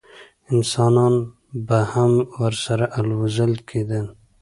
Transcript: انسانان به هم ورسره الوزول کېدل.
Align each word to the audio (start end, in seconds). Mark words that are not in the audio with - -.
انسانان 0.55 1.15
به 1.67 1.79
هم 1.93 2.11
ورسره 2.39 2.85
الوزول 2.97 3.53
کېدل. 3.69 4.05